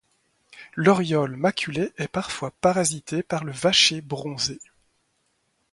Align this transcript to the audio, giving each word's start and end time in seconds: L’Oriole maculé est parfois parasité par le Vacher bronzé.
L’Oriole 0.75 1.35
maculé 1.35 1.91
est 1.99 2.07
parfois 2.07 2.49
parasité 2.59 3.21
par 3.21 3.43
le 3.43 3.51
Vacher 3.51 4.01
bronzé. 4.01 4.59